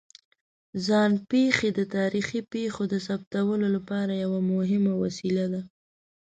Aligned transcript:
ځان 0.85 1.11
پېښې 1.29 1.69
د 1.77 1.79
تاریخي 1.95 2.39
پېښو 2.53 2.83
د 2.89 2.95
ثبتولو 3.07 3.67
لپاره 3.75 4.13
یوه 4.23 4.39
مهمه 4.53 4.93
وسیله 5.03 5.45
ده. 5.53 5.61